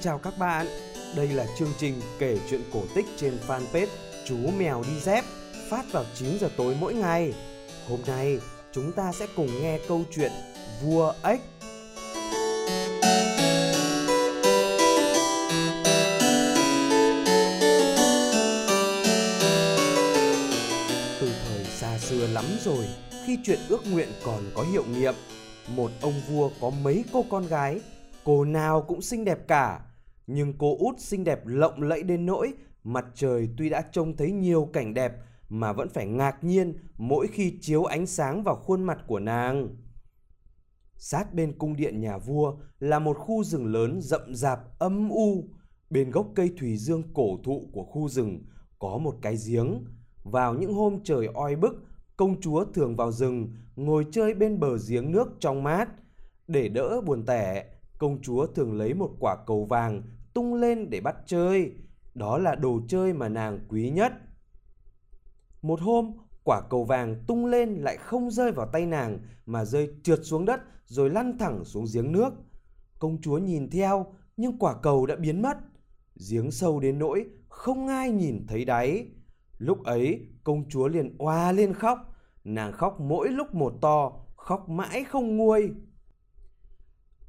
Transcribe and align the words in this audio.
chào 0.00 0.18
các 0.18 0.38
bạn. 0.38 0.66
Đây 1.16 1.28
là 1.28 1.46
chương 1.58 1.72
trình 1.78 2.00
kể 2.18 2.38
chuyện 2.50 2.60
cổ 2.72 2.82
tích 2.94 3.06
trên 3.16 3.38
fanpage 3.46 3.86
Chú 4.26 4.36
Mèo 4.58 4.82
Đi 4.82 5.00
Dép 5.00 5.24
phát 5.70 5.92
vào 5.92 6.04
9 6.14 6.38
giờ 6.40 6.48
tối 6.56 6.76
mỗi 6.80 6.94
ngày. 6.94 7.34
Hôm 7.88 8.00
nay 8.06 8.38
chúng 8.72 8.92
ta 8.92 9.12
sẽ 9.12 9.26
cùng 9.36 9.62
nghe 9.62 9.78
câu 9.88 10.04
chuyện 10.14 10.32
Vua 10.82 11.12
ếch. 11.22 11.40
Từ 21.20 21.32
thời 21.44 21.64
xa 21.64 21.98
xưa 21.98 22.26
lắm 22.26 22.44
rồi, 22.64 22.84
khi 23.26 23.38
chuyện 23.44 23.58
ước 23.68 23.80
nguyện 23.92 24.08
còn 24.24 24.50
có 24.54 24.62
hiệu 24.72 24.84
nghiệm, 24.84 25.14
một 25.68 25.90
ông 26.00 26.20
vua 26.28 26.50
có 26.60 26.70
mấy 26.70 27.04
cô 27.12 27.24
con 27.30 27.46
gái, 27.46 27.80
cô 28.24 28.44
nào 28.44 28.84
cũng 28.88 29.02
xinh 29.02 29.24
đẹp 29.24 29.38
cả. 29.48 29.80
Nhưng 30.30 30.58
cô 30.58 30.76
út 30.78 31.00
xinh 31.00 31.24
đẹp 31.24 31.46
lộng 31.46 31.82
lẫy 31.82 32.02
đến 32.02 32.26
nỗi 32.26 32.52
mặt 32.84 33.06
trời 33.14 33.48
tuy 33.56 33.68
đã 33.68 33.82
trông 33.92 34.16
thấy 34.16 34.32
nhiều 34.32 34.68
cảnh 34.72 34.94
đẹp 34.94 35.12
mà 35.48 35.72
vẫn 35.72 35.88
phải 35.88 36.06
ngạc 36.06 36.44
nhiên 36.44 36.74
mỗi 36.98 37.26
khi 37.26 37.58
chiếu 37.60 37.84
ánh 37.84 38.06
sáng 38.06 38.42
vào 38.42 38.56
khuôn 38.56 38.82
mặt 38.82 38.98
của 39.06 39.18
nàng. 39.18 39.76
Sát 40.96 41.34
bên 41.34 41.58
cung 41.58 41.76
điện 41.76 42.00
nhà 42.00 42.18
vua 42.18 42.56
là 42.80 42.98
một 42.98 43.18
khu 43.18 43.44
rừng 43.44 43.66
lớn 43.66 44.00
rậm 44.00 44.34
rạp 44.34 44.78
âm 44.78 45.08
u. 45.08 45.44
Bên 45.90 46.10
gốc 46.10 46.26
cây 46.34 46.52
thủy 46.58 46.76
dương 46.76 47.02
cổ 47.14 47.38
thụ 47.44 47.68
của 47.72 47.84
khu 47.84 48.08
rừng 48.08 48.44
có 48.78 48.98
một 48.98 49.14
cái 49.22 49.36
giếng. 49.46 49.84
Vào 50.24 50.54
những 50.54 50.74
hôm 50.74 51.00
trời 51.04 51.28
oi 51.34 51.56
bức, 51.56 51.84
công 52.16 52.40
chúa 52.40 52.64
thường 52.64 52.96
vào 52.96 53.12
rừng 53.12 53.52
ngồi 53.76 54.06
chơi 54.12 54.34
bên 54.34 54.60
bờ 54.60 54.76
giếng 54.88 55.12
nước 55.12 55.28
trong 55.40 55.62
mát. 55.62 55.88
Để 56.48 56.68
đỡ 56.68 57.00
buồn 57.00 57.26
tẻ, 57.26 57.64
công 57.98 58.22
chúa 58.22 58.46
thường 58.46 58.78
lấy 58.78 58.94
một 58.94 59.10
quả 59.20 59.36
cầu 59.46 59.64
vàng 59.64 60.02
tung 60.38 60.54
lên 60.54 60.90
để 60.90 61.00
bắt 61.00 61.16
chơi. 61.26 61.72
Đó 62.14 62.38
là 62.38 62.54
đồ 62.54 62.80
chơi 62.88 63.12
mà 63.12 63.28
nàng 63.28 63.60
quý 63.68 63.90
nhất. 63.90 64.12
Một 65.62 65.80
hôm, 65.80 66.12
quả 66.44 66.60
cầu 66.70 66.84
vàng 66.84 67.24
tung 67.26 67.46
lên 67.46 67.74
lại 67.74 67.96
không 67.96 68.30
rơi 68.30 68.52
vào 68.52 68.66
tay 68.72 68.86
nàng 68.86 69.18
mà 69.46 69.64
rơi 69.64 69.90
trượt 70.02 70.20
xuống 70.22 70.44
đất 70.44 70.60
rồi 70.84 71.10
lăn 71.10 71.38
thẳng 71.38 71.64
xuống 71.64 71.84
giếng 71.94 72.12
nước. 72.12 72.30
Công 72.98 73.20
chúa 73.20 73.38
nhìn 73.38 73.70
theo 73.70 74.06
nhưng 74.36 74.58
quả 74.58 74.74
cầu 74.82 75.06
đã 75.06 75.16
biến 75.16 75.42
mất. 75.42 75.58
Giếng 76.30 76.50
sâu 76.50 76.80
đến 76.80 76.98
nỗi 76.98 77.26
không 77.48 77.88
ai 77.88 78.10
nhìn 78.10 78.46
thấy 78.48 78.64
đáy. 78.64 79.06
Lúc 79.58 79.84
ấy 79.84 80.26
công 80.44 80.68
chúa 80.68 80.88
liền 80.88 81.16
oa 81.18 81.52
lên 81.52 81.74
khóc. 81.74 81.98
Nàng 82.44 82.72
khóc 82.72 83.00
mỗi 83.00 83.28
lúc 83.28 83.54
một 83.54 83.74
to, 83.80 84.12
khóc 84.36 84.68
mãi 84.68 85.04
không 85.04 85.36
nguôi. 85.36 85.70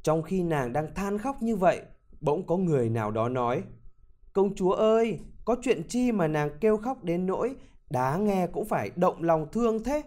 Trong 0.04 0.24
khi 0.24 0.44
nàng 0.44 0.74
đang 0.74 0.94
than 0.96 1.18
khóc 1.18 1.42
như 1.42 1.56
vậy, 1.56 1.82
bỗng 2.22 2.48
có 2.48 2.58
người 2.58 2.90
nào 2.90 3.12
đó 3.12 3.30
nói 3.30 3.64
Công 4.34 4.56
chúa 4.56 4.72
ơi, 4.72 5.20
có 5.46 5.56
chuyện 5.62 5.82
chi 5.88 6.12
mà 6.12 6.28
nàng 6.28 6.50
kêu 6.62 6.78
khóc 6.78 7.04
đến 7.04 7.26
nỗi 7.26 7.56
đá 7.90 8.18
nghe 8.18 8.48
cũng 8.48 8.66
phải 8.66 8.92
động 8.96 9.24
lòng 9.24 9.48
thương 9.52 9.84
thế. 9.84 10.04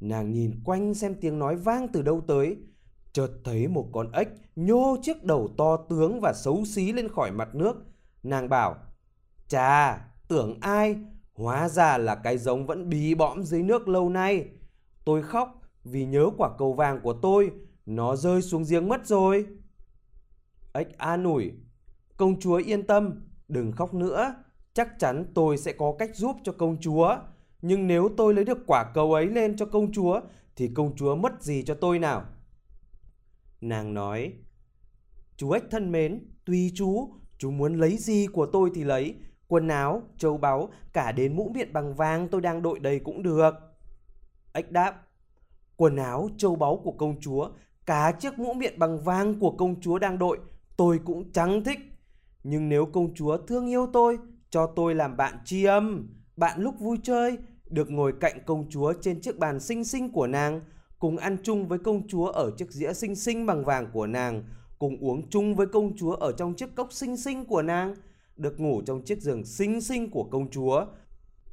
Nàng 0.00 0.32
nhìn 0.32 0.60
quanh 0.64 0.94
xem 0.94 1.14
tiếng 1.20 1.38
nói 1.38 1.56
vang 1.56 1.88
từ 1.88 2.02
đâu 2.02 2.20
tới, 2.26 2.56
chợt 3.12 3.28
thấy 3.44 3.68
một 3.68 3.88
con 3.92 4.12
ếch 4.12 4.28
nhô 4.56 4.96
chiếc 5.02 5.24
đầu 5.24 5.48
to 5.58 5.76
tướng 5.76 6.20
và 6.20 6.32
xấu 6.32 6.64
xí 6.64 6.92
lên 6.92 7.08
khỏi 7.08 7.30
mặt 7.30 7.54
nước. 7.54 7.76
Nàng 8.22 8.48
bảo, 8.48 8.76
chà, 9.48 10.04
tưởng 10.28 10.58
ai, 10.60 10.96
hóa 11.34 11.68
ra 11.68 11.98
là 11.98 12.14
cái 12.14 12.38
giống 12.38 12.66
vẫn 12.66 12.88
bí 12.88 13.14
bõm 13.14 13.42
dưới 13.42 13.62
nước 13.62 13.88
lâu 13.88 14.08
nay. 14.08 14.48
Tôi 15.04 15.22
khóc 15.22 15.62
vì 15.84 16.06
nhớ 16.06 16.30
quả 16.38 16.50
cầu 16.58 16.72
vàng 16.72 17.00
của 17.02 17.12
tôi, 17.12 17.50
nó 17.86 18.16
rơi 18.16 18.42
xuống 18.42 18.64
giếng 18.70 18.88
mất 18.88 19.06
rồi. 19.06 19.46
Ếch 20.72 20.98
an 20.98 21.24
ủi, 21.24 21.52
công 22.16 22.40
chúa 22.40 22.56
yên 22.56 22.86
tâm, 22.86 23.28
đừng 23.48 23.72
khóc 23.72 23.94
nữa, 23.94 24.34
chắc 24.74 24.98
chắn 24.98 25.24
tôi 25.34 25.58
sẽ 25.58 25.72
có 25.72 25.94
cách 25.98 26.16
giúp 26.16 26.36
cho 26.44 26.52
công 26.52 26.80
chúa. 26.80 27.16
Nhưng 27.62 27.86
nếu 27.86 28.08
tôi 28.16 28.34
lấy 28.34 28.44
được 28.44 28.58
quả 28.66 28.84
cầu 28.94 29.12
ấy 29.12 29.26
lên 29.26 29.56
cho 29.56 29.66
công 29.66 29.92
chúa, 29.92 30.20
thì 30.56 30.70
công 30.74 30.96
chúa 30.96 31.16
mất 31.16 31.42
gì 31.42 31.62
cho 31.62 31.74
tôi 31.74 31.98
nào? 31.98 32.24
Nàng 33.60 33.94
nói, 33.94 34.32
chú 35.36 35.50
ếch 35.50 35.64
thân 35.70 35.92
mến, 35.92 36.20
tùy 36.44 36.72
chú, 36.74 37.08
chú 37.38 37.50
muốn 37.50 37.74
lấy 37.74 37.96
gì 37.96 38.26
của 38.32 38.46
tôi 38.46 38.70
thì 38.74 38.84
lấy, 38.84 39.14
quần 39.48 39.68
áo, 39.68 40.02
châu 40.18 40.38
báu, 40.38 40.68
cả 40.92 41.12
đến 41.12 41.36
mũ 41.36 41.50
miệng 41.54 41.72
bằng 41.72 41.94
vàng 41.94 42.28
tôi 42.28 42.40
đang 42.40 42.62
đội 42.62 42.78
đầy 42.78 43.00
cũng 43.00 43.22
được. 43.22 43.54
Ếch 44.52 44.72
đáp, 44.72 45.06
quần 45.76 45.96
áo, 45.96 46.28
châu 46.36 46.56
báu 46.56 46.80
của 46.84 46.92
công 46.92 47.20
chúa, 47.20 47.50
cả 47.86 48.12
chiếc 48.12 48.38
mũ 48.38 48.54
miệng 48.54 48.78
bằng 48.78 49.00
vàng 49.00 49.40
của 49.40 49.50
công 49.50 49.80
chúa 49.80 49.98
đang 49.98 50.18
đội, 50.18 50.38
tôi 50.76 51.00
cũng 51.04 51.32
chẳng 51.32 51.64
thích. 51.64 51.78
Nhưng 52.44 52.68
nếu 52.68 52.86
công 52.86 53.14
chúa 53.14 53.36
thương 53.36 53.66
yêu 53.66 53.86
tôi, 53.92 54.18
cho 54.50 54.66
tôi 54.66 54.94
làm 54.94 55.16
bạn 55.16 55.38
tri 55.44 55.64
âm, 55.64 56.08
bạn 56.36 56.60
lúc 56.60 56.74
vui 56.78 56.98
chơi, 57.02 57.38
được 57.70 57.90
ngồi 57.90 58.12
cạnh 58.20 58.38
công 58.46 58.70
chúa 58.70 58.92
trên 59.00 59.20
chiếc 59.20 59.38
bàn 59.38 59.60
xinh 59.60 59.84
xinh 59.84 60.12
của 60.12 60.26
nàng, 60.26 60.60
cùng 60.98 61.16
ăn 61.16 61.36
chung 61.42 61.68
với 61.68 61.78
công 61.78 62.08
chúa 62.08 62.26
ở 62.26 62.50
chiếc 62.56 62.70
dĩa 62.70 62.92
xinh 62.92 63.14
xinh 63.14 63.46
bằng 63.46 63.64
vàng 63.64 63.86
của 63.92 64.06
nàng, 64.06 64.44
cùng 64.78 64.96
uống 65.00 65.30
chung 65.30 65.54
với 65.54 65.66
công 65.66 65.96
chúa 65.96 66.12
ở 66.12 66.32
trong 66.32 66.54
chiếc 66.54 66.74
cốc 66.76 66.92
xinh 66.92 67.16
xinh 67.16 67.44
của 67.44 67.62
nàng, 67.62 67.94
được 68.36 68.60
ngủ 68.60 68.82
trong 68.86 69.04
chiếc 69.04 69.20
giường 69.20 69.44
xinh 69.44 69.80
xinh 69.80 70.10
của 70.10 70.24
công 70.24 70.50
chúa. 70.50 70.86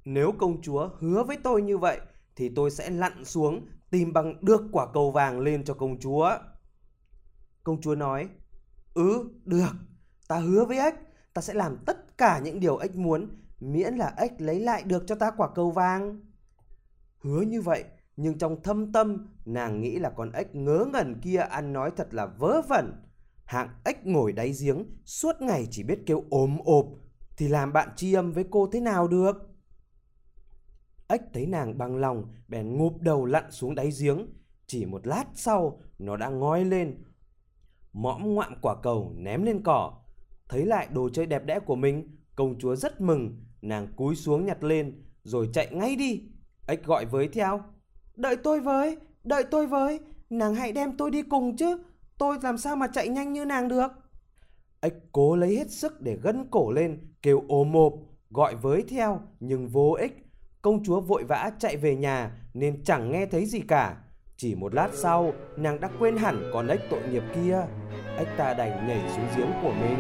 Nếu 0.06 0.32
công 0.38 0.62
chúa 0.62 0.90
hứa 1.00 1.24
với 1.24 1.38
tôi 1.44 1.62
như 1.62 1.78
vậy, 1.78 2.00
thì 2.36 2.50
tôi 2.56 2.72
sẽ 2.72 2.90
lặn 2.90 3.26
xuống 3.26 3.68
tìm 3.92 4.14
bằng 4.14 4.36
được 4.42 4.62
quả 4.72 4.88
cầu 4.94 5.12
vàng 5.12 5.40
lên 5.40 5.64
cho 5.64 5.74
công 5.74 6.00
chúa. 6.00 6.32
Công 7.64 7.82
chúa 7.82 7.96
nói, 7.96 8.30
Ừ, 8.94 9.30
được, 9.46 9.72
ta 10.28 10.38
hứa 10.38 10.66
với 10.66 10.78
ếch, 10.78 10.96
ta 11.34 11.42
sẽ 11.42 11.54
làm 11.54 11.78
tất 11.86 12.18
cả 12.18 12.40
những 12.40 12.60
điều 12.60 12.78
ếch 12.78 12.96
muốn, 12.96 13.30
miễn 13.60 13.94
là 13.96 14.14
ếch 14.18 14.42
lấy 14.42 14.60
lại 14.60 14.84
được 14.84 15.04
cho 15.08 15.16
ta 15.16 15.32
quả 15.38 15.50
cầu 15.56 15.72
vàng. 15.72 16.20
Hứa 17.22 17.42
như 17.42 17.62
vậy, 17.62 17.84
nhưng 18.16 18.38
trong 18.38 18.64
thâm 18.64 18.92
tâm, 18.92 19.28
nàng 19.46 19.82
nghĩ 19.82 20.00
là 20.00 20.10
con 20.10 20.32
ếch 20.32 20.56
ngớ 20.56 20.86
ngẩn 20.94 21.20
kia 21.22 21.38
ăn 21.38 21.74
nói 21.74 21.92
thật 21.98 22.14
là 22.14 22.26
vớ 22.26 22.62
vẩn. 22.70 23.04
Hạng 23.46 23.70
ếch 23.86 24.06
ngồi 24.06 24.32
đáy 24.32 24.54
giếng, 24.62 24.86
suốt 25.06 25.42
ngày 25.42 25.68
chỉ 25.72 25.84
biết 25.84 26.00
kêu 26.06 26.24
ồm 26.30 26.58
ộp, 26.64 26.86
thì 27.38 27.48
làm 27.48 27.74
bạn 27.74 27.90
tri 27.96 28.14
âm 28.14 28.32
với 28.32 28.46
cô 28.52 28.68
thế 28.72 28.80
nào 28.80 29.08
được? 29.08 29.50
Ếch 31.08 31.22
thấy 31.34 31.46
nàng 31.46 31.78
bằng 31.78 31.96
lòng, 31.96 32.34
bèn 32.48 32.78
ngụp 32.78 33.02
đầu 33.02 33.26
lặn 33.26 33.52
xuống 33.52 33.76
đáy 33.76 33.90
giếng. 34.00 34.28
Chỉ 34.68 34.86
một 34.86 35.08
lát 35.08 35.26
sau, 35.36 35.82
nó 36.00 36.18
đã 36.18 36.30
ngoi 36.30 36.66
lên, 36.66 37.04
mõm 37.94 38.34
ngoạm 38.34 38.56
quả 38.62 38.76
cầu 38.84 39.14
ném 39.16 39.44
lên 39.44 39.62
cỏ. 39.64 39.94
Thấy 40.50 40.66
lại 40.66 40.88
đồ 40.94 41.10
chơi 41.10 41.26
đẹp 41.26 41.46
đẽ 41.46 41.60
của 41.60 41.76
mình, 41.76 42.18
công 42.36 42.60
chúa 42.60 42.76
rất 42.76 43.02
mừng, 43.02 43.46
nàng 43.62 43.88
cúi 43.96 44.16
xuống 44.16 44.46
nhặt 44.46 44.64
lên, 44.64 45.04
rồi 45.24 45.50
chạy 45.54 45.68
ngay 45.72 45.96
đi. 45.96 46.22
Ếch 46.68 46.86
gọi 46.86 47.06
với 47.06 47.28
theo, 47.28 47.62
đợi 48.16 48.36
tôi 48.38 48.60
với, 48.60 48.98
đợi 49.24 49.44
tôi 49.52 49.68
với, 49.68 50.00
nàng 50.30 50.56
hãy 50.56 50.72
đem 50.72 50.98
tôi 50.98 51.12
đi 51.12 51.22
cùng 51.22 51.56
chứ, 51.58 51.84
tôi 52.18 52.38
làm 52.42 52.58
sao 52.58 52.76
mà 52.76 52.88
chạy 52.88 53.10
nhanh 53.10 53.34
như 53.34 53.46
nàng 53.46 53.68
được. 53.68 53.88
Ếch 54.82 54.94
cố 55.12 55.36
lấy 55.36 55.58
hết 55.58 55.72
sức 55.72 56.02
để 56.02 56.18
gân 56.24 56.48
cổ 56.52 56.72
lên, 56.72 57.14
kêu 57.22 57.44
ôm 57.48 57.72
mộp, 57.72 57.94
gọi 58.30 58.56
với 58.56 58.84
theo, 58.90 59.22
nhưng 59.40 59.68
vô 59.68 59.92
ích. 59.92 60.26
Công 60.62 60.84
chúa 60.84 61.02
vội 61.02 61.24
vã 61.24 61.52
chạy 61.60 61.78
về 61.78 61.96
nhà 61.96 62.48
nên 62.54 62.84
chẳng 62.84 63.12
nghe 63.12 63.26
thấy 63.26 63.46
gì 63.46 63.60
cả. 63.60 63.98
Chỉ 64.42 64.56
một 64.56 64.74
lát 64.74 64.90
sau, 64.94 65.34
nàng 65.58 65.82
đã 65.82 65.90
quên 66.00 66.18
hẳn 66.18 66.50
con 66.54 66.68
ếch 66.68 66.80
tội 66.90 67.00
nghiệp 67.12 67.24
kia. 67.36 67.62
Ếch 68.18 68.28
ta 68.38 68.54
đành 68.54 68.88
nhảy 68.88 69.10
xuống 69.16 69.26
giếng 69.38 69.52
của 69.64 69.72
mình. 69.72 69.98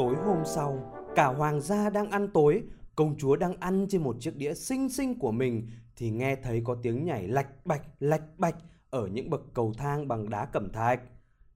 Tối 0.00 0.16
hôm 0.16 0.44
sau, 0.44 0.92
cả 1.14 1.26
hoàng 1.26 1.60
gia 1.60 1.90
đang 1.90 2.10
ăn 2.10 2.28
tối, 2.34 2.62
công 2.96 3.18
chúa 3.18 3.36
đang 3.36 3.54
ăn 3.60 3.86
trên 3.88 4.02
một 4.02 4.16
chiếc 4.20 4.36
đĩa 4.36 4.54
xinh 4.54 4.88
xinh 4.88 5.18
của 5.18 5.32
mình 5.32 5.68
thì 5.96 6.10
nghe 6.10 6.36
thấy 6.36 6.62
có 6.64 6.76
tiếng 6.82 7.04
nhảy 7.04 7.28
lạch 7.28 7.66
bạch 7.66 7.82
lạch 7.98 8.38
bạch 8.38 8.54
ở 8.90 9.06
những 9.06 9.30
bậc 9.30 9.40
cầu 9.54 9.72
thang 9.78 10.08
bằng 10.08 10.30
đá 10.30 10.44
cẩm 10.44 10.72
thạch. 10.72 11.00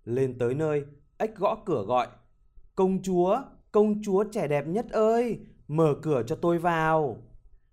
Lên 0.04 0.38
tới 0.38 0.54
nơi, 0.54 0.84
ếch 1.18 1.36
gõ 1.36 1.56
cửa 1.66 1.84
gọi. 1.86 2.06
Công 2.74 3.02
chúa, 3.02 3.42
công 3.72 4.02
chúa 4.02 4.24
trẻ 4.32 4.48
đẹp 4.48 4.66
nhất 4.66 4.90
ơi, 4.90 5.38
mở 5.68 5.94
cửa 6.02 6.22
cho 6.26 6.36
tôi 6.36 6.58
vào. 6.58 7.16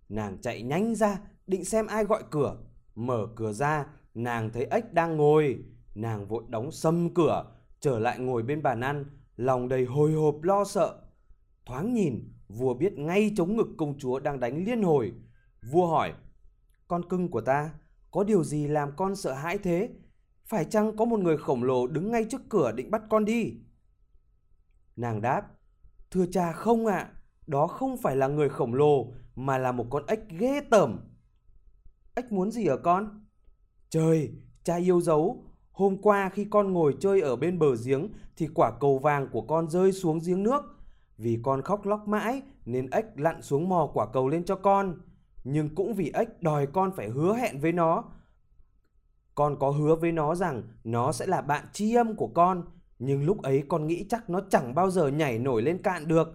Nàng 0.10 0.38
chạy 0.42 0.62
nhanh 0.62 0.96
ra, 0.96 1.20
định 1.48 1.66
xem 1.66 1.88
ai 1.88 2.04
gọi 2.04 2.24
cửa. 2.32 2.58
Mở 2.96 3.28
cửa 3.36 3.54
ra, 3.54 3.86
nàng 4.14 4.50
thấy 4.50 4.68
ếch 4.72 4.94
đang 4.94 5.18
ngồi. 5.18 5.64
Nàng 5.96 6.28
vội 6.28 6.44
đóng 6.48 6.72
sầm 6.72 7.14
cửa, 7.14 7.46
trở 7.80 8.00
lại 8.00 8.20
ngồi 8.20 8.44
bên 8.44 8.64
bàn 8.64 8.82
ăn, 8.82 9.06
lòng 9.38 9.70
đầy 9.70 9.86
hồi 9.86 10.14
hộp 10.14 10.44
lo 10.44 10.66
sợ. 10.66 11.02
Thoáng 11.66 11.94
nhìn, 11.94 12.34
vua 12.48 12.74
biết 12.74 12.94
ngay 12.94 13.34
chống 13.38 13.58
ngực 13.58 13.68
công 13.78 13.98
chúa 13.98 14.20
đang 14.20 14.40
đánh 14.40 14.66
liên 14.66 14.84
hồi. 14.84 15.14
Vua 15.72 15.88
hỏi, 15.88 16.14
con 16.88 17.10
cưng 17.10 17.30
của 17.30 17.42
ta, 17.42 17.74
có 18.12 18.24
điều 18.24 18.44
gì 18.44 18.68
làm 18.68 18.92
con 18.96 19.16
sợ 19.16 19.34
hãi 19.34 19.58
thế? 19.58 19.90
Phải 20.46 20.66
chăng 20.66 20.98
có 20.98 21.06
một 21.06 21.20
người 21.20 21.38
khổng 21.38 21.64
lồ 21.64 21.88
đứng 21.88 22.12
ngay 22.12 22.26
trước 22.30 22.42
cửa 22.50 22.72
định 22.72 22.92
bắt 22.92 23.02
con 23.10 23.26
đi? 23.26 23.54
Nàng 24.96 25.22
đáp, 25.22 25.48
thưa 26.12 26.26
cha 26.32 26.52
không 26.52 26.86
ạ, 26.86 26.98
à, 26.98 27.14
đó 27.48 27.68
không 27.68 27.98
phải 27.98 28.16
là 28.16 28.28
người 28.28 28.50
khổng 28.50 28.74
lồ 28.74 29.14
mà 29.36 29.58
là 29.58 29.72
một 29.72 29.86
con 29.90 30.06
ếch 30.08 30.30
ghê 30.30 30.62
tởm. 30.72 31.00
Ếch 32.16 32.32
muốn 32.32 32.52
gì 32.52 32.66
ở 32.66 32.78
con? 32.78 33.26
Trời, 33.90 34.32
cha 34.64 34.76
yêu 34.76 35.02
dấu, 35.02 35.51
hôm 35.72 35.98
qua 35.98 36.30
khi 36.30 36.46
con 36.46 36.74
ngồi 36.74 36.96
chơi 37.00 37.22
ở 37.22 37.36
bên 37.36 37.60
bờ 37.60 37.76
giếng 37.86 38.10
thì 38.38 38.48
quả 38.54 38.72
cầu 38.80 38.98
vàng 38.98 39.28
của 39.32 39.42
con 39.42 39.70
rơi 39.70 39.92
xuống 39.92 40.20
giếng 40.26 40.44
nước. 40.44 40.62
Vì 41.18 41.40
con 41.44 41.62
khóc 41.62 41.86
lóc 41.86 42.08
mãi 42.08 42.42
nên 42.66 42.90
ếch 42.90 43.06
lặn 43.16 43.42
xuống 43.42 43.70
mò 43.70 43.90
quả 43.94 44.06
cầu 44.14 44.28
lên 44.28 44.46
cho 44.46 44.56
con. 44.56 45.02
Nhưng 45.44 45.76
cũng 45.76 45.94
vì 45.94 46.12
ếch 46.14 46.42
đòi 46.42 46.68
con 46.68 46.92
phải 46.96 47.10
hứa 47.10 47.36
hẹn 47.36 47.60
với 47.60 47.72
nó. 47.72 48.04
Con 49.36 49.60
có 49.60 49.70
hứa 49.70 49.96
với 49.96 50.12
nó 50.12 50.36
rằng 50.36 50.64
nó 50.84 51.12
sẽ 51.12 51.26
là 51.26 51.42
bạn 51.42 51.66
tri 51.74 51.96
âm 51.96 52.16
của 52.16 52.28
con. 52.28 52.64
Nhưng 53.00 53.24
lúc 53.24 53.42
ấy 53.42 53.64
con 53.70 53.88
nghĩ 53.88 54.06
chắc 54.10 54.30
nó 54.30 54.42
chẳng 54.50 54.76
bao 54.76 54.90
giờ 54.90 55.08
nhảy 55.08 55.40
nổi 55.40 55.62
lên 55.62 55.82
cạn 55.82 56.08
được. 56.08 56.30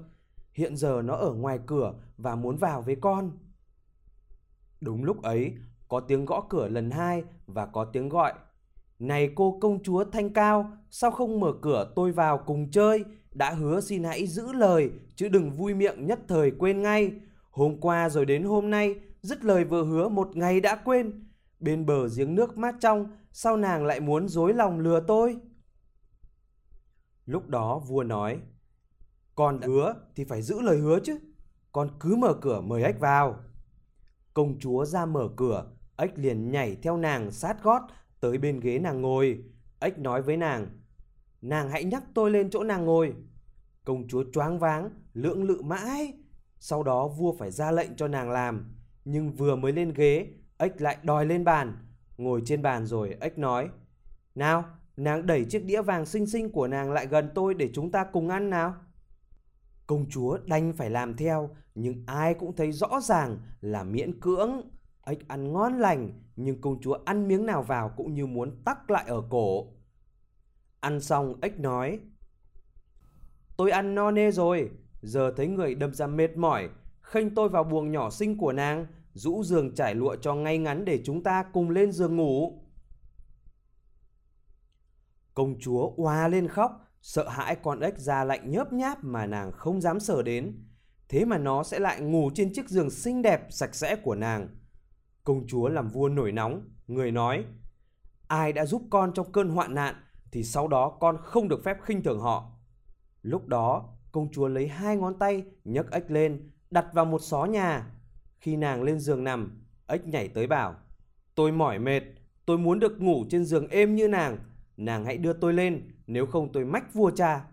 Hiện 0.52 0.76
giờ 0.76 1.02
nó 1.04 1.14
ở 1.14 1.32
ngoài 1.32 1.58
cửa 1.66 1.94
và 2.16 2.34
muốn 2.34 2.56
vào 2.56 2.82
với 2.82 2.96
con. 2.96 3.30
Đúng 4.80 5.04
lúc 5.04 5.22
ấy, 5.22 5.54
có 5.88 6.00
tiếng 6.00 6.24
gõ 6.24 6.46
cửa 6.48 6.68
lần 6.68 6.90
hai 6.90 7.24
và 7.46 7.66
có 7.66 7.84
tiếng 7.84 8.08
gọi. 8.08 8.32
Này 8.98 9.30
cô 9.34 9.58
công 9.60 9.82
chúa 9.82 10.04
Thanh 10.04 10.32
Cao, 10.32 10.70
sao 10.90 11.10
không 11.10 11.40
mở 11.40 11.52
cửa 11.62 11.92
tôi 11.96 12.12
vào 12.12 12.38
cùng 12.46 12.70
chơi? 12.70 13.04
Đã 13.32 13.50
hứa 13.50 13.80
xin 13.80 14.04
hãy 14.04 14.26
giữ 14.26 14.52
lời, 14.52 14.90
chứ 15.14 15.28
đừng 15.28 15.50
vui 15.50 15.74
miệng 15.74 16.06
nhất 16.06 16.20
thời 16.28 16.50
quên 16.50 16.82
ngay. 16.82 17.12
Hôm 17.50 17.80
qua 17.80 18.08
rồi 18.08 18.24
đến 18.24 18.44
hôm 18.44 18.70
nay, 18.70 18.94
dứt 19.22 19.44
lời 19.44 19.64
vừa 19.64 19.84
hứa 19.84 20.08
một 20.08 20.36
ngày 20.36 20.60
đã 20.60 20.76
quên. 20.76 21.24
Bên 21.60 21.86
bờ 21.86 22.08
giếng 22.16 22.34
nước 22.34 22.58
mát 22.58 22.74
trong, 22.80 23.06
sao 23.32 23.56
nàng 23.56 23.84
lại 23.84 24.00
muốn 24.00 24.28
dối 24.28 24.54
lòng 24.54 24.80
lừa 24.80 25.00
tôi? 25.00 25.36
Lúc 27.26 27.48
đó 27.48 27.78
vua 27.78 28.02
nói, 28.02 28.40
con 29.34 29.60
hứa 29.62 29.94
thì 30.14 30.24
phải 30.24 30.42
giữ 30.42 30.60
lời 30.60 30.78
hứa 30.78 30.98
chứ. 31.04 31.18
Con 31.72 31.90
cứ 32.00 32.16
mở 32.16 32.34
cửa 32.34 32.60
mời 32.60 32.82
ếch 32.82 33.00
vào. 33.00 33.36
Công 34.34 34.58
chúa 34.58 34.84
ra 34.84 35.06
mở 35.06 35.28
cửa, 35.36 35.66
ếch 35.96 36.18
liền 36.18 36.50
nhảy 36.50 36.76
theo 36.76 36.96
nàng 36.96 37.30
sát 37.30 37.62
gót 37.62 37.80
tới 38.26 38.38
bên 38.38 38.60
ghế 38.60 38.78
nàng 38.78 39.02
ngồi. 39.02 39.44
Ếch 39.80 39.98
nói 39.98 40.22
với 40.22 40.36
nàng, 40.36 40.66
nàng 41.42 41.70
hãy 41.70 41.84
nhắc 41.84 42.04
tôi 42.14 42.30
lên 42.30 42.50
chỗ 42.50 42.62
nàng 42.62 42.84
ngồi. 42.84 43.14
Công 43.84 44.08
chúa 44.08 44.24
choáng 44.32 44.58
váng, 44.58 44.90
lưỡng 45.14 45.44
lự 45.44 45.62
mãi. 45.62 46.12
Sau 46.58 46.82
đó 46.82 47.08
vua 47.08 47.32
phải 47.32 47.50
ra 47.50 47.70
lệnh 47.70 47.96
cho 47.96 48.08
nàng 48.08 48.30
làm. 48.30 48.74
Nhưng 49.04 49.32
vừa 49.32 49.56
mới 49.56 49.72
lên 49.72 49.92
ghế, 49.94 50.26
ếch 50.58 50.80
lại 50.80 50.96
đòi 51.02 51.26
lên 51.26 51.44
bàn. 51.44 51.76
Ngồi 52.18 52.42
trên 52.44 52.62
bàn 52.62 52.86
rồi, 52.86 53.16
ếch 53.20 53.38
nói, 53.38 53.68
nào, 54.34 54.64
nàng 54.96 55.26
đẩy 55.26 55.44
chiếc 55.44 55.64
đĩa 55.64 55.82
vàng 55.82 56.06
xinh 56.06 56.26
xinh 56.26 56.52
của 56.52 56.68
nàng 56.68 56.92
lại 56.92 57.06
gần 57.06 57.30
tôi 57.34 57.54
để 57.54 57.70
chúng 57.74 57.90
ta 57.90 58.04
cùng 58.04 58.28
ăn 58.28 58.50
nào. 58.50 58.74
Công 59.86 60.06
chúa 60.10 60.38
đành 60.46 60.72
phải 60.72 60.90
làm 60.90 61.16
theo, 61.16 61.50
nhưng 61.74 62.04
ai 62.06 62.34
cũng 62.34 62.56
thấy 62.56 62.72
rõ 62.72 63.00
ràng 63.02 63.38
là 63.60 63.82
miễn 63.82 64.20
cưỡng. 64.20 64.60
Ếch 65.06 65.28
ăn 65.28 65.52
ngon 65.52 65.78
lành, 65.78 66.22
nhưng 66.36 66.60
công 66.60 66.80
chúa 66.80 66.98
ăn 67.04 67.28
miếng 67.28 67.46
nào 67.46 67.62
vào 67.62 67.88
cũng 67.96 68.14
như 68.14 68.26
muốn 68.26 68.62
tắc 68.64 68.90
lại 68.90 69.04
ở 69.06 69.22
cổ. 69.30 69.66
Ăn 70.80 71.00
xong, 71.00 71.34
ếch 71.42 71.60
nói, 71.60 72.00
Tôi 73.56 73.70
ăn 73.70 73.94
no 73.94 74.10
nê 74.10 74.30
rồi, 74.30 74.70
giờ 75.02 75.32
thấy 75.36 75.46
người 75.46 75.74
đâm 75.74 75.94
ra 75.94 76.06
mệt 76.06 76.36
mỏi, 76.36 76.68
khênh 77.00 77.34
tôi 77.34 77.48
vào 77.48 77.64
buồng 77.64 77.92
nhỏ 77.92 78.10
xinh 78.10 78.38
của 78.38 78.52
nàng, 78.52 78.86
rũ 79.12 79.42
giường 79.42 79.74
trải 79.74 79.94
lụa 79.94 80.16
cho 80.16 80.34
ngay 80.34 80.58
ngắn 80.58 80.84
để 80.84 81.00
chúng 81.04 81.22
ta 81.22 81.42
cùng 81.52 81.70
lên 81.70 81.92
giường 81.92 82.16
ngủ. 82.16 82.62
Công 85.34 85.58
chúa 85.60 85.92
oa 85.96 86.28
lên 86.28 86.48
khóc, 86.48 86.72
sợ 87.02 87.28
hãi 87.28 87.56
con 87.62 87.80
ếch 87.80 87.98
da 87.98 88.24
lạnh 88.24 88.50
nhớp 88.50 88.72
nháp 88.72 89.04
mà 89.04 89.26
nàng 89.26 89.52
không 89.52 89.80
dám 89.80 90.00
sờ 90.00 90.22
đến. 90.22 90.64
Thế 91.08 91.24
mà 91.24 91.38
nó 91.38 91.62
sẽ 91.62 91.78
lại 91.78 92.00
ngủ 92.00 92.30
trên 92.34 92.52
chiếc 92.52 92.68
giường 92.68 92.90
xinh 92.90 93.22
đẹp 93.22 93.46
sạch 93.50 93.74
sẽ 93.74 93.96
của 93.96 94.14
nàng. 94.14 94.48
Công 95.26 95.46
chúa 95.46 95.68
làm 95.68 95.88
vua 95.88 96.08
nổi 96.08 96.32
nóng, 96.32 96.68
người 96.86 97.10
nói, 97.10 97.44
ai 98.28 98.52
đã 98.52 98.66
giúp 98.66 98.82
con 98.90 99.12
trong 99.14 99.32
cơn 99.32 99.48
hoạn 99.48 99.74
nạn 99.74 99.94
thì 100.32 100.42
sau 100.42 100.68
đó 100.68 100.88
con 101.00 101.16
không 101.22 101.48
được 101.48 101.64
phép 101.64 101.76
khinh 101.82 102.02
thường 102.02 102.20
họ. 102.20 102.50
Lúc 103.22 103.46
đó, 103.46 103.88
công 104.12 104.32
chúa 104.32 104.48
lấy 104.48 104.68
hai 104.68 104.96
ngón 104.96 105.18
tay 105.18 105.44
nhấc 105.64 105.90
ếch 105.90 106.10
lên, 106.10 106.50
đặt 106.70 106.86
vào 106.92 107.04
một 107.04 107.22
xó 107.22 107.44
nhà. 107.44 107.90
Khi 108.38 108.56
nàng 108.56 108.82
lên 108.82 109.00
giường 109.00 109.24
nằm, 109.24 109.64
ếch 109.86 110.06
nhảy 110.06 110.28
tới 110.28 110.46
bảo, 110.46 110.74
tôi 111.34 111.52
mỏi 111.52 111.78
mệt, 111.78 112.02
tôi 112.44 112.58
muốn 112.58 112.78
được 112.78 113.00
ngủ 113.00 113.24
trên 113.30 113.44
giường 113.44 113.68
êm 113.68 113.96
như 113.96 114.08
nàng, 114.08 114.38
nàng 114.76 115.04
hãy 115.04 115.18
đưa 115.18 115.32
tôi 115.32 115.52
lên, 115.52 115.90
nếu 116.06 116.26
không 116.26 116.52
tôi 116.52 116.64
mách 116.64 116.94
vua 116.94 117.10
cha. 117.10 117.44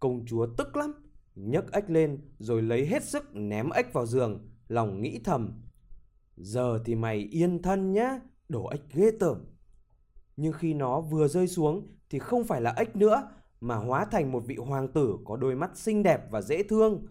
Công 0.00 0.26
chúa 0.26 0.46
tức 0.56 0.76
lắm, 0.76 0.92
nhấc 1.34 1.72
ếch 1.72 1.90
lên 1.90 2.18
rồi 2.38 2.62
lấy 2.62 2.86
hết 2.86 3.04
sức 3.04 3.34
ném 3.34 3.70
ếch 3.70 3.92
vào 3.92 4.06
giường, 4.06 4.50
lòng 4.68 5.02
nghĩ 5.02 5.20
thầm. 5.24 5.62
Giờ 6.36 6.80
thì 6.84 6.94
mày 6.94 7.16
yên 7.16 7.62
thân 7.62 7.92
nhá, 7.92 8.20
đổ 8.48 8.68
ếch 8.68 8.82
ghê 8.92 9.10
tởm. 9.20 9.44
Nhưng 10.36 10.52
khi 10.52 10.74
nó 10.74 11.00
vừa 11.00 11.28
rơi 11.28 11.48
xuống 11.48 11.88
thì 12.10 12.18
không 12.18 12.44
phải 12.44 12.60
là 12.60 12.74
ếch 12.76 12.96
nữa 12.96 13.30
mà 13.60 13.76
hóa 13.76 14.04
thành 14.04 14.32
một 14.32 14.42
vị 14.46 14.56
hoàng 14.56 14.88
tử 14.88 15.18
có 15.24 15.36
đôi 15.36 15.56
mắt 15.56 15.70
xinh 15.76 16.02
đẹp 16.02 16.30
và 16.30 16.40
dễ 16.42 16.62
thương. 16.62 17.06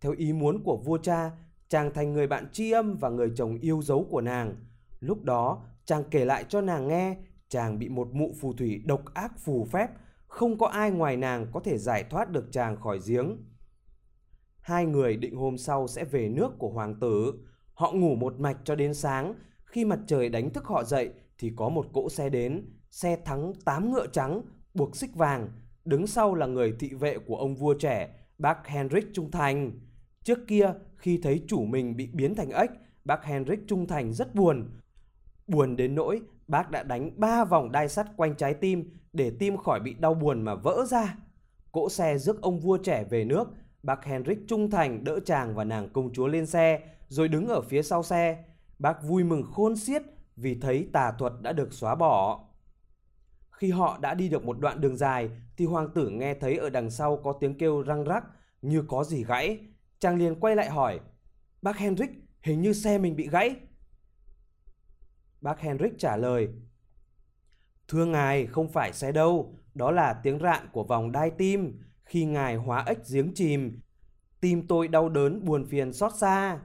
Theo 0.00 0.12
ý 0.12 0.32
muốn 0.32 0.62
của 0.64 0.76
vua 0.76 0.98
cha, 0.98 1.30
chàng 1.68 1.94
thành 1.94 2.12
người 2.12 2.26
bạn 2.26 2.46
tri 2.52 2.70
âm 2.70 2.96
và 2.96 3.08
người 3.08 3.32
chồng 3.36 3.58
yêu 3.60 3.82
dấu 3.82 4.06
của 4.10 4.20
nàng. 4.20 4.54
Lúc 5.00 5.24
đó, 5.24 5.62
chàng 5.84 6.04
kể 6.10 6.24
lại 6.24 6.44
cho 6.48 6.60
nàng 6.60 6.88
nghe 6.88 7.16
chàng 7.48 7.78
bị 7.78 7.88
một 7.88 8.08
mụ 8.12 8.34
phù 8.40 8.52
thủy 8.52 8.82
độc 8.86 9.14
ác 9.14 9.38
phù 9.38 9.64
phép, 9.64 9.88
không 10.26 10.58
có 10.58 10.66
ai 10.66 10.90
ngoài 10.90 11.16
nàng 11.16 11.46
có 11.52 11.60
thể 11.60 11.78
giải 11.78 12.04
thoát 12.04 12.30
được 12.30 12.52
chàng 12.52 12.80
khỏi 12.80 12.98
giếng. 13.06 13.36
Hai 14.60 14.86
người 14.86 15.16
định 15.16 15.36
hôm 15.36 15.58
sau 15.58 15.88
sẽ 15.88 16.04
về 16.04 16.28
nước 16.28 16.50
của 16.58 16.68
hoàng 16.68 16.94
tử. 17.00 17.34
Họ 17.80 17.92
ngủ 17.92 18.14
một 18.14 18.40
mạch 18.40 18.56
cho 18.64 18.74
đến 18.74 18.94
sáng. 18.94 19.34
Khi 19.64 19.84
mặt 19.84 19.98
trời 20.06 20.28
đánh 20.28 20.50
thức 20.50 20.64
họ 20.64 20.84
dậy 20.84 21.10
thì 21.38 21.52
có 21.56 21.68
một 21.68 21.86
cỗ 21.92 22.08
xe 22.08 22.28
đến. 22.28 22.64
Xe 22.90 23.16
thắng 23.24 23.52
tám 23.64 23.92
ngựa 23.92 24.06
trắng, 24.06 24.42
buộc 24.74 24.96
xích 24.96 25.14
vàng. 25.14 25.48
Đứng 25.84 26.06
sau 26.06 26.34
là 26.34 26.46
người 26.46 26.74
thị 26.78 26.94
vệ 26.94 27.18
của 27.18 27.36
ông 27.36 27.54
vua 27.54 27.74
trẻ, 27.74 28.14
bác 28.38 28.66
Henrik 28.66 29.06
Trung 29.12 29.30
Thành. 29.30 29.72
Trước 30.24 30.38
kia, 30.46 30.72
khi 30.96 31.18
thấy 31.22 31.42
chủ 31.48 31.64
mình 31.64 31.96
bị 31.96 32.10
biến 32.12 32.34
thành 32.34 32.50
ếch, 32.50 32.70
bác 33.04 33.24
Henrik 33.24 33.60
Trung 33.68 33.86
Thành 33.86 34.12
rất 34.12 34.34
buồn. 34.34 34.70
Buồn 35.46 35.76
đến 35.76 35.94
nỗi 35.94 36.22
bác 36.48 36.70
đã 36.70 36.82
đánh 36.82 37.10
ba 37.16 37.44
vòng 37.44 37.72
đai 37.72 37.88
sắt 37.88 38.16
quanh 38.16 38.34
trái 38.34 38.54
tim 38.54 38.90
để 39.12 39.32
tim 39.38 39.56
khỏi 39.56 39.80
bị 39.80 39.94
đau 39.94 40.14
buồn 40.14 40.42
mà 40.42 40.54
vỡ 40.54 40.84
ra. 40.88 41.16
Cỗ 41.72 41.88
xe 41.88 42.18
rước 42.18 42.42
ông 42.42 42.60
vua 42.60 42.76
trẻ 42.76 43.04
về 43.10 43.24
nước, 43.24 43.48
bác 43.82 44.04
Henrik 44.04 44.38
trung 44.48 44.70
thành 44.70 45.04
đỡ 45.04 45.20
chàng 45.24 45.54
và 45.54 45.64
nàng 45.64 45.88
công 45.92 46.12
chúa 46.12 46.26
lên 46.26 46.46
xe, 46.46 46.80
rồi 47.10 47.28
đứng 47.28 47.46
ở 47.48 47.60
phía 47.60 47.82
sau 47.82 48.02
xe. 48.02 48.44
Bác 48.78 49.02
vui 49.02 49.24
mừng 49.24 49.42
khôn 49.52 49.76
xiết 49.76 50.02
vì 50.36 50.60
thấy 50.60 50.88
tà 50.92 51.12
thuật 51.12 51.32
đã 51.42 51.52
được 51.52 51.72
xóa 51.72 51.94
bỏ. 51.94 52.44
Khi 53.50 53.70
họ 53.70 53.98
đã 53.98 54.14
đi 54.14 54.28
được 54.28 54.44
một 54.44 54.60
đoạn 54.60 54.80
đường 54.80 54.96
dài 54.96 55.30
thì 55.56 55.64
hoàng 55.64 55.88
tử 55.94 56.08
nghe 56.08 56.34
thấy 56.34 56.56
ở 56.56 56.70
đằng 56.70 56.90
sau 56.90 57.16
có 57.16 57.32
tiếng 57.32 57.58
kêu 57.58 57.82
răng 57.82 58.04
rắc 58.04 58.24
như 58.62 58.84
có 58.88 59.04
gì 59.04 59.24
gãy. 59.24 59.58
Chàng 59.98 60.16
liền 60.16 60.40
quay 60.40 60.56
lại 60.56 60.70
hỏi, 60.70 61.00
bác 61.62 61.78
Henrik, 61.78 62.10
hình 62.42 62.60
như 62.62 62.72
xe 62.72 62.98
mình 62.98 63.16
bị 63.16 63.28
gãy. 63.28 63.56
Bác 65.40 65.60
Henrik 65.60 65.98
trả 65.98 66.16
lời. 66.16 66.48
Thưa 67.88 68.04
ngài, 68.04 68.46
không 68.46 68.68
phải 68.68 68.92
xe 68.92 69.12
đâu, 69.12 69.54
đó 69.74 69.90
là 69.90 70.20
tiếng 70.22 70.38
rạn 70.38 70.68
của 70.72 70.84
vòng 70.84 71.12
đai 71.12 71.30
tim. 71.30 71.82
Khi 72.04 72.24
ngài 72.24 72.56
hóa 72.56 72.84
ếch 72.86 73.08
giếng 73.12 73.34
chìm, 73.34 73.80
tim 74.40 74.66
tôi 74.66 74.88
đau 74.88 75.08
đớn 75.08 75.44
buồn 75.44 75.66
phiền 75.66 75.92
xót 75.92 76.12
xa. 76.14 76.60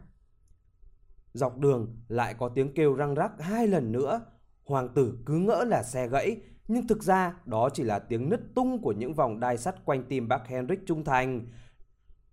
Dọc 1.35 1.57
đường 1.57 1.95
lại 2.07 2.33
có 2.33 2.49
tiếng 2.49 2.73
kêu 2.73 2.93
răng 2.93 3.15
rắc 3.15 3.31
hai 3.39 3.67
lần 3.67 3.91
nữa. 3.91 4.21
Hoàng 4.65 4.89
tử 4.95 5.17
cứ 5.25 5.33
ngỡ 5.33 5.63
là 5.67 5.83
xe 5.83 6.07
gãy, 6.07 6.37
nhưng 6.67 6.87
thực 6.87 7.03
ra 7.03 7.33
đó 7.45 7.69
chỉ 7.73 7.83
là 7.83 7.99
tiếng 7.99 8.29
nứt 8.29 8.41
tung 8.55 8.81
của 8.81 8.91
những 8.91 9.13
vòng 9.13 9.39
đai 9.39 9.57
sắt 9.57 9.85
quanh 9.85 10.03
tim 10.09 10.27
bác 10.27 10.47
Henrik 10.47 10.79
trung 10.85 11.03
thành. 11.03 11.47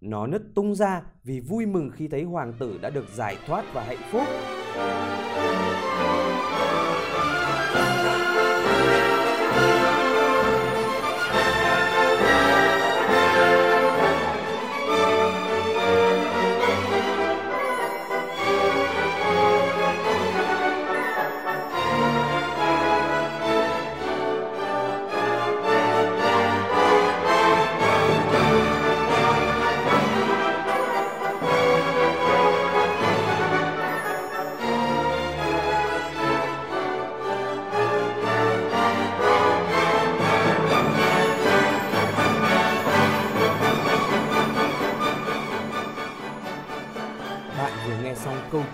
Nó 0.01 0.27
nứt 0.27 0.43
tung 0.55 0.75
ra 0.75 1.03
vì 1.25 1.41
vui 1.41 1.67
mừng 1.67 1.91
khi 1.91 2.09
thấy 2.09 2.23
hoàng 2.23 2.53
tử 2.59 2.79
đã 2.83 2.91
được 2.91 3.09
giải 3.15 3.37
thoát 3.47 3.65
và 3.75 3.85
hạnh 3.85 4.03
phúc. 4.13 4.27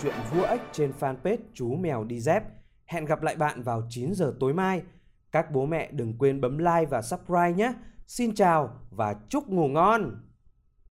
Chuyện 0.02 0.14
vua 0.33 0.43
ếch 0.43 0.61
trên 0.73 0.93
fanpage 1.00 1.38
chú 1.55 1.75
mèo 1.75 2.05
đi 2.05 2.21
dép. 2.21 2.43
Hẹn 2.87 3.05
gặp 3.05 3.23
lại 3.23 3.37
bạn 3.37 3.62
vào 3.62 3.83
9 3.88 4.14
giờ 4.14 4.35
tối 4.40 4.55
mai. 4.55 4.83
Các 5.33 5.52
bố 5.52 5.67
mẹ 5.67 5.90
đừng 5.93 6.19
quên 6.19 6.40
bấm 6.40 6.59
like 6.59 6.87
và 6.90 7.02
subscribe 7.02 7.52
nhé. 7.52 7.73
Xin 8.07 8.35
chào 8.35 8.81
và 8.90 9.14
chúc 9.28 9.49
ngủ 9.49 9.69
ngon! 9.69 10.28